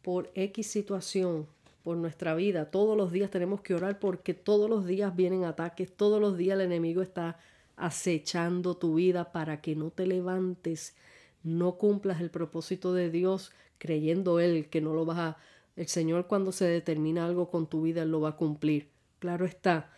por 0.00 0.30
X 0.36 0.68
situación, 0.68 1.48
por 1.82 1.96
nuestra 1.96 2.36
vida, 2.36 2.70
todos 2.70 2.96
los 2.96 3.10
días 3.10 3.28
tenemos 3.32 3.62
que 3.62 3.74
orar 3.74 3.98
porque 3.98 4.32
todos 4.32 4.70
los 4.70 4.86
días 4.86 5.16
vienen 5.16 5.42
ataques, 5.42 5.90
todos 5.90 6.20
los 6.20 6.38
días 6.38 6.54
el 6.54 6.60
enemigo 6.60 7.02
está 7.02 7.36
acechando 7.74 8.76
tu 8.76 8.94
vida 8.94 9.32
para 9.32 9.60
que 9.60 9.74
no 9.74 9.90
te 9.90 10.06
levantes, 10.06 10.94
no 11.42 11.78
cumplas 11.78 12.20
el 12.20 12.30
propósito 12.30 12.94
de 12.94 13.10
Dios 13.10 13.50
creyendo 13.78 14.38
Él 14.38 14.68
que 14.68 14.80
no 14.80 14.94
lo 14.94 15.04
vas 15.04 15.18
a... 15.18 15.36
El 15.74 15.88
Señor 15.88 16.28
cuando 16.28 16.52
se 16.52 16.66
determina 16.66 17.26
algo 17.26 17.50
con 17.50 17.66
tu 17.66 17.82
vida, 17.82 18.02
Él 18.02 18.12
lo 18.12 18.20
va 18.20 18.28
a 18.28 18.36
cumplir. 18.36 18.94
Claro 19.18 19.46
está, 19.46 19.90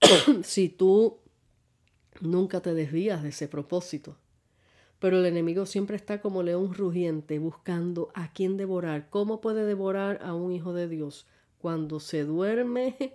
si 0.42 0.68
tú 0.68 1.18
nunca 2.20 2.60
te 2.60 2.74
desvías 2.74 3.22
de 3.22 3.30
ese 3.30 3.48
propósito. 3.48 4.16
Pero 4.98 5.18
el 5.18 5.26
enemigo 5.26 5.66
siempre 5.66 5.96
está 5.96 6.20
como 6.20 6.42
león 6.42 6.72
rugiente 6.74 7.38
buscando 7.38 8.10
a 8.14 8.32
quién 8.32 8.56
devorar. 8.56 9.10
¿Cómo 9.10 9.40
puede 9.40 9.64
devorar 9.64 10.20
a 10.22 10.34
un 10.34 10.52
hijo 10.52 10.72
de 10.72 10.88
Dios? 10.88 11.26
Cuando 11.58 12.00
se 12.00 12.24
duerme, 12.24 13.12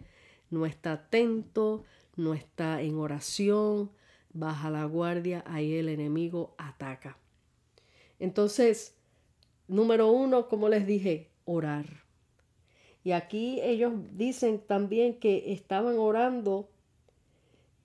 no 0.49 0.65
está 0.65 0.93
atento, 0.93 1.83
no 2.15 2.33
está 2.33 2.81
en 2.81 2.97
oración, 2.97 3.91
baja 4.31 4.69
la 4.69 4.85
guardia, 4.85 5.43
ahí 5.47 5.73
el 5.73 5.89
enemigo 5.89 6.53
ataca. 6.57 7.17
Entonces, 8.19 8.95
número 9.67 10.11
uno, 10.11 10.47
como 10.47 10.69
les 10.69 10.85
dije, 10.85 11.31
orar. 11.45 12.03
Y 13.03 13.11
aquí 13.11 13.59
ellos 13.61 13.93
dicen 14.13 14.59
también 14.59 15.15
que 15.15 15.53
estaban 15.53 15.97
orando 15.97 16.69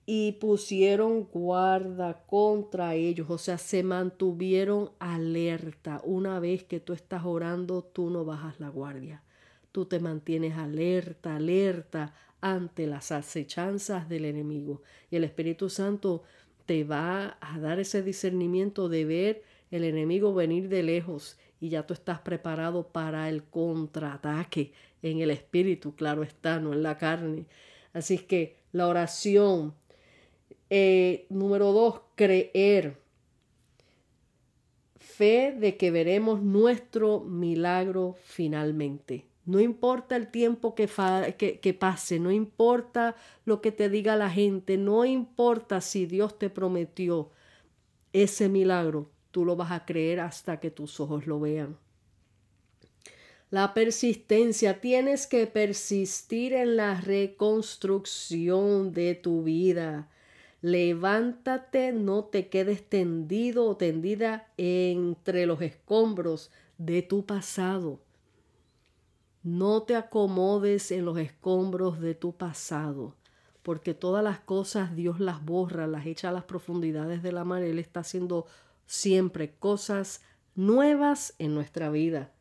y 0.05 0.33
pusieron 0.33 1.25
guarda 1.25 2.23
contra 2.27 2.95
ellos, 2.95 3.29
o 3.29 3.37
sea, 3.37 3.57
se 3.57 3.83
mantuvieron 3.83 4.91
alerta. 4.99 6.01
Una 6.05 6.39
vez 6.39 6.63
que 6.63 6.79
tú 6.79 6.93
estás 6.93 7.25
orando, 7.25 7.83
tú 7.83 8.09
no 8.09 8.23
bajas 8.23 8.59
la 8.59 8.69
guardia. 8.69 9.23
Tú 9.73 9.85
te 9.85 9.99
mantienes 9.99 10.57
alerta, 10.57 11.35
alerta 11.35 12.13
ante 12.39 12.87
las 12.87 13.11
acechanzas 13.11 14.07
del 14.07 14.25
enemigo. 14.25 14.81
Y 15.11 15.17
el 15.17 15.25
Espíritu 15.25 15.69
Santo 15.69 16.23
te 16.65 16.85
va 16.85 17.37
a 17.41 17.59
dar 17.59 17.79
ese 17.79 18.01
discernimiento 18.01 18.87
de 18.87 19.03
ver 19.03 19.43
el 19.71 19.83
enemigo 19.83 20.33
venir 20.33 20.69
de 20.69 20.83
lejos 20.83 21.37
y 21.59 21.69
ya 21.69 21.85
tú 21.85 21.93
estás 21.93 22.19
preparado 22.19 22.87
para 22.87 23.29
el 23.29 23.43
contraataque 23.43 24.71
en 25.01 25.19
el 25.19 25.31
espíritu, 25.31 25.95
claro 25.95 26.23
está, 26.23 26.59
no 26.59 26.73
en 26.73 26.83
la 26.83 26.97
carne. 26.97 27.45
Así 27.93 28.17
que 28.19 28.57
la 28.71 28.87
oración, 28.87 29.73
eh, 30.69 31.25
número 31.29 31.71
dos, 31.71 32.01
creer. 32.15 32.97
Fe 34.95 35.55
de 35.57 35.77
que 35.77 35.89
veremos 35.89 36.41
nuestro 36.41 37.21
milagro 37.21 38.15
finalmente. 38.23 39.25
No 39.47 39.61
importa 39.61 40.17
el 40.17 40.27
tiempo 40.27 40.75
que, 40.75 40.87
que, 41.37 41.73
pase, 41.73 42.19
no 42.19 42.31
importa 42.31 43.15
lo 43.45 43.61
que 43.61 43.71
te 43.71 43.87
diga 43.89 44.17
la 44.17 44.29
gente, 44.29 44.77
no 44.77 45.05
importa 45.05 45.79
si 45.79 46.05
Dios 46.05 46.37
te 46.37 46.49
prometió 46.49 47.31
ese 48.11 48.49
milagro, 48.49 49.09
tú 49.31 49.45
lo 49.45 49.55
vas 49.55 49.71
a 49.71 49.85
creer 49.85 50.19
hasta 50.19 50.59
que 50.59 50.69
tus 50.69 50.99
ojos 50.99 51.27
lo 51.27 51.39
vean. 51.39 51.77
La 53.49 53.73
persistencia, 53.73 54.81
tienes 54.81 55.25
que 55.25 55.47
persistir 55.47 56.51
en 56.51 56.75
la 56.75 56.99
reconstrucción 56.99 58.91
de 58.91 59.15
tu 59.15 59.43
vida. 59.43 60.09
Levántate, 60.61 61.93
no 61.93 62.25
te 62.25 62.49
quedes 62.49 62.89
tendido 62.89 63.65
o 63.65 63.77
tendida 63.77 64.51
entre 64.57 65.45
los 65.45 65.61
escombros 65.61 66.51
de 66.77 67.01
tu 67.01 67.25
pasado. 67.25 68.01
No 69.43 69.83
te 69.83 69.95
acomodes 69.95 70.91
en 70.91 71.05
los 71.05 71.17
escombros 71.17 72.01
de 72.01 72.15
tu 72.15 72.35
pasado, 72.35 73.15
porque 73.63 73.93
todas 73.93 74.25
las 74.25 74.39
cosas 74.39 74.93
Dios 74.93 75.21
las 75.21 75.45
borra, 75.45 75.87
las 75.87 76.05
echa 76.05 76.29
a 76.29 76.33
las 76.33 76.43
profundidades 76.43 77.23
de 77.23 77.31
la 77.31 77.45
mar. 77.45 77.63
Él 77.63 77.79
está 77.79 78.01
haciendo 78.01 78.45
siempre 78.87 79.53
cosas 79.53 80.21
nuevas 80.53 81.33
en 81.39 81.55
nuestra 81.55 81.89
vida. 81.89 82.33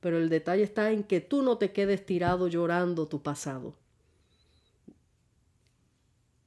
Pero 0.00 0.18
el 0.18 0.28
detalle 0.28 0.62
está 0.62 0.90
en 0.90 1.04
que 1.04 1.20
tú 1.20 1.42
no 1.42 1.58
te 1.58 1.72
quedes 1.72 2.04
tirado 2.04 2.48
llorando 2.48 3.06
tu 3.06 3.22
pasado. 3.22 3.74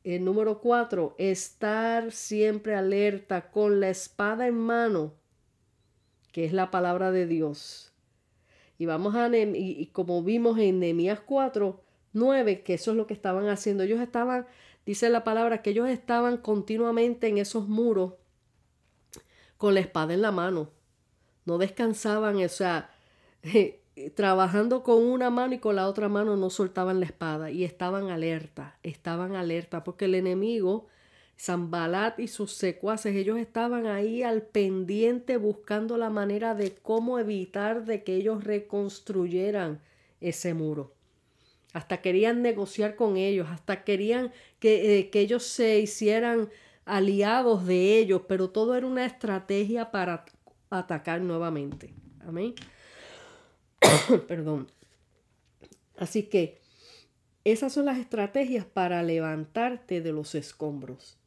El 0.03 0.25
número 0.25 0.60
cuatro, 0.60 1.15
estar 1.17 2.12
siempre 2.12 2.75
alerta 2.75 3.51
con 3.51 3.79
la 3.79 3.89
espada 3.89 4.48
en 4.48 4.57
mano, 4.57 5.13
que 6.33 6.43
es 6.43 6.51
la 6.51 6.72
palabra 6.72 7.12
de 7.12 7.25
Dios. 7.25 7.93
Y 8.77 8.86
vamos 8.86 9.15
a, 9.15 9.29
y, 9.29 9.86
como 9.93 10.22
vimos 10.24 10.60
en 10.60 10.79
Nehemías 10.79 11.22
4, 11.22 11.81
9, 12.12 12.63
que 12.63 12.74
eso 12.74 12.91
es 12.91 12.98
lo 12.98 13.07
que 13.07 13.13
estaban 13.13 13.48
haciendo. 13.48 13.83
Ellos 13.83 14.01
estaban, 14.01 14.45
dice 14.86 15.10
la 15.10 15.24
palabra, 15.24 15.62
que 15.62 15.69
ellos 15.69 15.88
estaban 15.88 16.38
continuamente 16.38 17.27
en 17.27 17.38
esos 17.38 17.69
muros 17.69 18.15
con 19.57 19.74
la 19.74 19.79
espada 19.79 20.13
en 20.13 20.22
la 20.22 20.31
mano. 20.31 20.69
No 21.45 21.57
descansaban, 21.57 22.43
o 22.43 22.50
sea, 22.50 22.92
trabajando 24.15 24.83
con 24.83 25.03
una 25.03 25.29
mano 25.29 25.53
y 25.53 25.59
con 25.59 25.75
la 25.75 25.88
otra 25.88 26.09
mano 26.09 26.35
no 26.35 26.50
soltaban 26.50 27.00
la 27.00 27.05
espada 27.05 27.51
y 27.51 27.63
estaban 27.63 28.09
alerta, 28.09 28.77
estaban 28.83 29.35
alerta 29.35 29.83
porque 29.83 30.05
el 30.05 30.15
enemigo 30.15 30.88
Zambalat 31.39 32.19
y 32.19 32.27
sus 32.27 32.53
secuaces, 32.53 33.15
ellos 33.15 33.38
estaban 33.38 33.88
ahí 33.88 34.23
al 34.23 34.43
pendiente 34.43 35.38
buscando 35.38 35.97
la 35.97 36.09
manera 36.09 36.55
de 36.55 36.73
cómo 36.75 37.19
evitar 37.19 37.85
de 37.85 38.03
que 38.03 38.15
ellos 38.15 38.43
reconstruyeran 38.43 39.81
ese 40.21 40.53
muro. 40.53 40.93
Hasta 41.73 42.01
querían 42.01 42.43
negociar 42.43 42.95
con 42.95 43.17
ellos, 43.17 43.47
hasta 43.50 43.83
querían 43.83 44.31
que, 44.59 45.00
eh, 45.00 45.09
que 45.09 45.21
ellos 45.21 45.43
se 45.43 45.79
hicieran 45.79 46.50
aliados 46.85 47.65
de 47.65 47.97
ellos, 47.97 48.21
pero 48.27 48.50
todo 48.50 48.75
era 48.75 48.85
una 48.85 49.05
estrategia 49.05 49.91
para 49.91 50.25
atacar 50.70 51.22
nuevamente. 51.22 51.94
Amén. 52.25 52.53
Perdón. 54.27 54.67
Así 55.98 56.24
que 56.24 56.59
esas 57.43 57.74
son 57.74 57.85
las 57.85 57.98
estrategias 57.98 58.65
para 58.65 59.03
levantarte 59.03 60.01
de 60.01 60.11
los 60.11 60.35
escombros. 60.35 61.17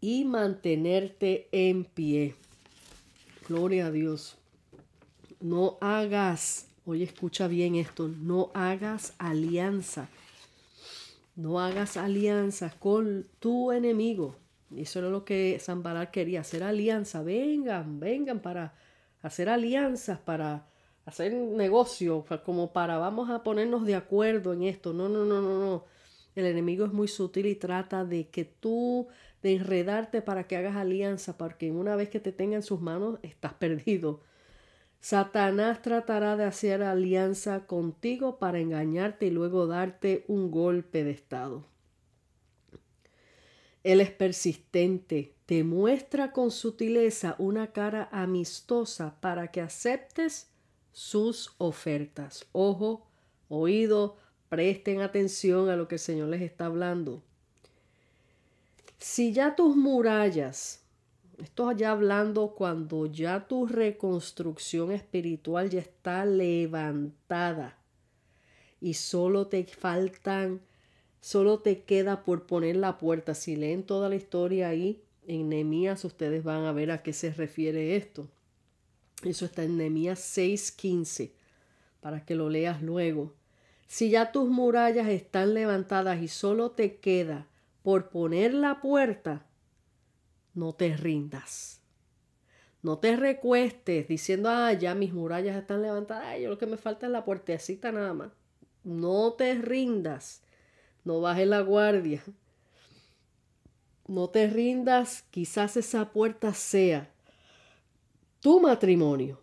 y 0.00 0.24
mantenerte 0.24 1.48
en 1.52 1.84
pie. 1.84 2.34
Gloria 3.48 3.86
a 3.86 3.90
Dios. 3.90 4.36
No 5.40 5.78
hagas, 5.80 6.68
oye, 6.84 7.04
escucha 7.04 7.48
bien 7.48 7.76
esto, 7.76 8.08
no 8.08 8.50
hagas 8.54 9.14
alianza. 9.18 10.08
No 11.36 11.60
hagas 11.60 11.96
alianza 11.96 12.74
con 12.78 13.26
tu 13.38 13.70
enemigo. 13.70 14.36
Eso 14.76 14.98
era 14.98 15.08
lo 15.08 15.24
que 15.24 15.58
Zambalar 15.60 16.10
quería, 16.10 16.40
hacer 16.40 16.62
alianza. 16.62 17.22
Vengan, 17.22 18.00
vengan 18.00 18.40
para 18.40 18.74
hacer 19.22 19.48
alianzas, 19.48 20.18
para 20.18 20.66
hacer 21.06 21.32
negocio, 21.34 22.24
como 22.44 22.72
para 22.72 22.98
vamos 22.98 23.30
a 23.30 23.42
ponernos 23.42 23.86
de 23.86 23.94
acuerdo 23.94 24.52
en 24.52 24.64
esto. 24.64 24.92
No, 24.92 25.08
no, 25.08 25.24
no, 25.24 25.40
no, 25.40 25.58
no. 25.58 25.84
El 26.34 26.46
enemigo 26.46 26.84
es 26.84 26.92
muy 26.92 27.08
sutil 27.08 27.46
y 27.46 27.54
trata 27.54 28.04
de 28.04 28.28
que 28.28 28.44
tú 28.44 29.08
de 29.42 29.54
enredarte 29.54 30.22
para 30.22 30.46
que 30.46 30.56
hagas 30.56 30.76
alianza, 30.76 31.38
porque 31.38 31.70
una 31.70 31.96
vez 31.96 32.10
que 32.10 32.20
te 32.20 32.32
tenga 32.32 32.56
en 32.56 32.62
sus 32.62 32.80
manos 32.80 33.18
estás 33.22 33.54
perdido. 33.54 34.20
Satanás 35.00 35.80
tratará 35.82 36.36
de 36.36 36.44
hacer 36.44 36.82
alianza 36.82 37.66
contigo 37.66 38.38
para 38.38 38.58
engañarte 38.58 39.26
y 39.26 39.30
luego 39.30 39.66
darte 39.66 40.24
un 40.28 40.50
golpe 40.50 41.04
de 41.04 41.12
estado. 41.12 41.64
Él 43.84 44.00
es 44.00 44.10
persistente, 44.10 45.34
te 45.46 45.64
muestra 45.64 46.32
con 46.32 46.50
sutileza 46.50 47.36
una 47.38 47.72
cara 47.72 48.08
amistosa 48.12 49.18
para 49.20 49.50
que 49.50 49.60
aceptes 49.60 50.48
sus 50.92 51.54
ofertas. 51.58 52.46
Ojo, 52.52 53.06
oído, 53.48 54.16
presten 54.48 55.00
atención 55.00 55.70
a 55.70 55.76
lo 55.76 55.88
que 55.88 55.94
el 55.94 56.00
Señor 56.00 56.28
les 56.28 56.42
está 56.42 56.66
hablando. 56.66 57.22
Si 58.98 59.32
ya 59.32 59.54
tus 59.54 59.76
murallas, 59.76 60.82
esto 61.38 61.70
ya 61.70 61.92
hablando 61.92 62.54
cuando 62.56 63.06
ya 63.06 63.46
tu 63.46 63.66
reconstrucción 63.66 64.90
espiritual 64.90 65.70
ya 65.70 65.78
está 65.78 66.24
levantada 66.24 67.78
y 68.80 68.94
solo 68.94 69.46
te 69.46 69.64
faltan, 69.64 70.60
solo 71.20 71.58
te 71.60 71.82
queda 71.82 72.24
por 72.24 72.46
poner 72.46 72.76
la 72.76 72.98
puerta. 72.98 73.34
Si 73.34 73.56
leen 73.56 73.82
toda 73.82 74.08
la 74.08 74.16
historia 74.16 74.68
ahí 74.68 75.02
en 75.26 75.48
Nehemías, 75.48 76.04
ustedes 76.04 76.44
van 76.44 76.64
a 76.64 76.72
ver 76.72 76.90
a 76.90 77.02
qué 77.02 77.12
se 77.12 77.32
refiere 77.32 77.96
esto. 77.96 78.28
Eso 79.24 79.44
está 79.44 79.64
en 79.64 79.76
Nehemías 79.76 80.20
6:15 80.20 81.32
para 82.00 82.24
que 82.24 82.34
lo 82.34 82.48
leas 82.48 82.82
luego. 82.82 83.34
Si 83.86 84.10
ya 84.10 84.32
tus 84.32 84.48
murallas 84.48 85.08
están 85.08 85.54
levantadas 85.54 86.22
y 86.22 86.28
solo 86.28 86.72
te 86.72 86.96
queda 86.96 87.46
por 87.82 88.10
poner 88.10 88.54
la 88.54 88.80
puerta, 88.80 89.46
no 90.54 90.74
te 90.74 90.96
rindas. 90.96 91.80
No 92.82 92.98
te 92.98 93.16
recuestes 93.16 94.06
diciendo, 94.06 94.50
ah, 94.50 94.72
ya 94.72 94.94
mis 94.94 95.12
murallas 95.12 95.56
están 95.56 95.82
levantadas, 95.82 96.26
ay, 96.26 96.42
yo 96.42 96.50
lo 96.50 96.58
que 96.58 96.66
me 96.66 96.76
falta 96.76 97.06
es 97.06 97.12
la 97.12 97.24
puertecita 97.24 97.90
nada 97.90 98.14
más. 98.14 98.30
No 98.84 99.32
te 99.32 99.54
rindas, 99.54 100.42
no 101.08 101.22
bajes 101.22 101.48
la 101.48 101.62
guardia. 101.62 102.22
No 104.06 104.28
te 104.28 104.46
rindas, 104.46 105.24
quizás 105.30 105.78
esa 105.78 106.12
puerta 106.12 106.52
sea 106.52 107.10
tu 108.40 108.60
matrimonio, 108.60 109.40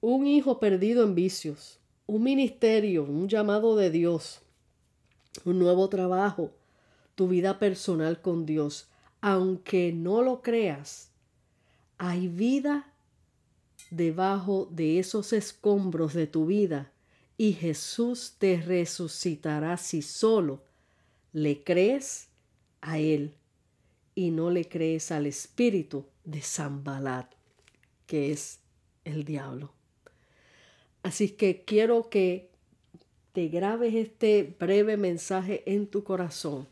un 0.00 0.28
hijo 0.28 0.60
perdido 0.60 1.02
en 1.02 1.16
vicios, 1.16 1.80
un 2.06 2.22
ministerio, 2.22 3.02
un 3.02 3.28
llamado 3.28 3.74
de 3.74 3.90
Dios, 3.90 4.42
un 5.44 5.58
nuevo 5.58 5.88
trabajo, 5.88 6.52
tu 7.16 7.26
vida 7.26 7.58
personal 7.58 8.20
con 8.20 8.46
Dios. 8.46 8.86
Aunque 9.20 9.92
no 9.92 10.22
lo 10.22 10.40
creas, 10.40 11.10
hay 11.98 12.28
vida 12.28 12.92
debajo 13.90 14.68
de 14.70 15.00
esos 15.00 15.32
escombros 15.32 16.14
de 16.14 16.28
tu 16.28 16.46
vida 16.46 16.92
y 17.36 17.54
Jesús 17.54 18.36
te 18.38 18.62
resucitará 18.62 19.76
si 19.78 20.00
solo 20.00 20.65
le 21.36 21.62
crees 21.62 22.30
a 22.80 22.98
Él 22.98 23.34
y 24.14 24.30
no 24.30 24.48
le 24.48 24.66
crees 24.70 25.12
al 25.12 25.26
espíritu 25.26 26.06
de 26.24 26.40
Zambalat, 26.40 27.30
que 28.06 28.32
es 28.32 28.60
el 29.04 29.24
diablo. 29.24 29.70
Así 31.02 31.28
que 31.28 31.62
quiero 31.62 32.08
que 32.08 32.48
te 33.34 33.48
grabes 33.48 33.94
este 33.94 34.56
breve 34.58 34.96
mensaje 34.96 35.62
en 35.66 35.88
tu 35.88 36.04
corazón 36.04 36.66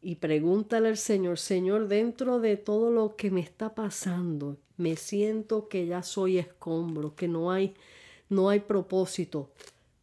y 0.00 0.14
pregúntale 0.14 0.86
al 0.86 0.96
Señor, 0.96 1.40
Señor, 1.40 1.88
dentro 1.88 2.38
de 2.38 2.56
todo 2.56 2.92
lo 2.92 3.16
que 3.16 3.32
me 3.32 3.40
está 3.40 3.74
pasando, 3.74 4.58
me 4.76 4.94
siento 4.94 5.68
que 5.68 5.86
ya 5.86 6.04
soy 6.04 6.38
escombro, 6.38 7.16
que 7.16 7.26
no 7.26 7.50
hay 7.50 7.74
no 8.28 8.48
hay 8.48 8.60
propósito. 8.60 9.50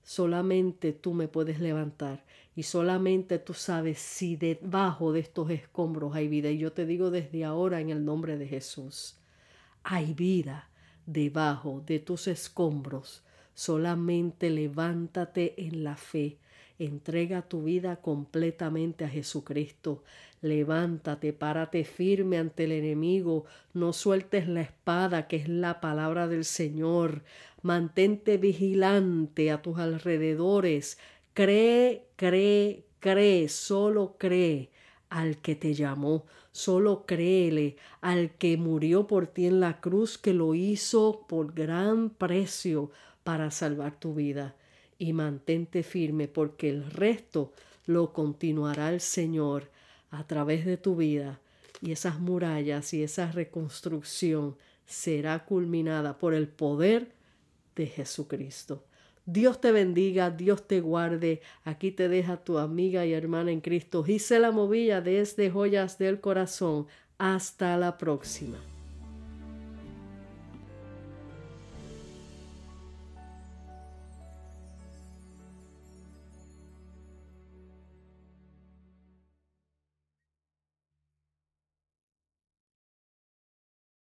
Solamente 0.03 0.91
tú 0.91 1.13
me 1.13 1.29
puedes 1.29 1.61
levantar 1.61 2.27
y 2.59 2.63
solamente 2.63 3.39
tú 3.39 3.53
sabes 3.53 3.99
si 3.99 4.35
debajo 4.35 5.13
de 5.13 5.21
estos 5.21 5.49
escombros 5.49 6.13
hay 6.13 6.27
vida. 6.27 6.49
Y 6.49 6.57
yo 6.57 6.73
te 6.73 6.85
digo 6.85 7.09
desde 7.09 7.45
ahora 7.45 7.79
en 7.79 7.89
el 7.89 8.03
nombre 8.03 8.37
de 8.37 8.49
Jesús, 8.49 9.15
hay 9.81 10.13
vida 10.13 10.69
debajo 11.05 11.81
de 11.85 11.99
tus 11.99 12.27
escombros. 12.27 13.23
Solamente 13.53 14.49
levántate 14.49 15.53
en 15.55 15.85
la 15.85 15.95
fe 15.95 16.37
Entrega 16.79 17.41
tu 17.41 17.63
vida 17.63 17.97
completamente 17.97 19.03
a 19.03 19.09
Jesucristo. 19.09 20.01
Levántate, 20.41 21.33
párate 21.33 21.83
firme 21.83 22.37
ante 22.37 22.63
el 22.63 22.71
enemigo. 22.71 23.43
No 23.73 23.91
sueltes 23.91 24.47
la 24.47 24.61
espada, 24.61 25.27
que 25.27 25.35
es 25.35 25.49
la 25.49 25.81
palabra 25.81 26.29
del 26.29 26.45
Señor. 26.45 27.23
Mantente 27.63 28.37
vigilante 28.37 29.51
a 29.51 29.61
tus 29.61 29.77
alrededores. 29.77 30.97
Cree, 31.39 32.09
cree, 32.17 32.83
cree, 32.99 33.47
solo 33.47 34.17
cree 34.17 34.71
al 35.07 35.37
que 35.37 35.55
te 35.55 35.73
llamó, 35.73 36.25
solo 36.51 37.05
créele 37.05 37.77
al 38.01 38.31
que 38.31 38.57
murió 38.57 39.07
por 39.07 39.27
ti 39.27 39.45
en 39.45 39.61
la 39.61 39.79
cruz, 39.79 40.17
que 40.17 40.33
lo 40.33 40.53
hizo 40.53 41.25
por 41.29 41.53
gran 41.53 42.09
precio 42.09 42.91
para 43.23 43.51
salvar 43.51 43.97
tu 43.97 44.15
vida. 44.15 44.57
Y 44.97 45.13
mantente 45.13 45.81
firme 45.81 46.27
porque 46.27 46.67
el 46.67 46.91
resto 46.91 47.53
lo 47.85 48.11
continuará 48.11 48.89
el 48.91 48.99
Señor 48.99 49.71
a 50.11 50.27
través 50.27 50.65
de 50.65 50.75
tu 50.75 50.97
vida. 50.97 51.39
Y 51.81 51.93
esas 51.93 52.19
murallas 52.19 52.93
y 52.93 53.01
esa 53.01 53.31
reconstrucción 53.31 54.57
será 54.85 55.45
culminada 55.45 56.17
por 56.17 56.33
el 56.33 56.49
poder 56.49 57.13
de 57.77 57.87
Jesucristo. 57.87 58.83
Dios 59.31 59.61
te 59.61 59.71
bendiga, 59.71 60.31
Dios 60.31 60.67
te 60.67 60.81
guarde. 60.81 61.41
Aquí 61.63 61.91
te 61.91 62.09
deja 62.09 62.37
tu 62.37 62.57
amiga 62.57 63.05
y 63.05 63.13
hermana 63.13 63.51
en 63.51 63.61
Cristo, 63.61 64.03
Gisela 64.03 64.49
Movilla 64.49 65.01
desde 65.01 65.51
Joyas 65.51 65.99
del 65.99 66.19
Corazón. 66.19 66.87
Hasta 67.19 67.77
la 67.77 67.99
próxima. 67.99 68.57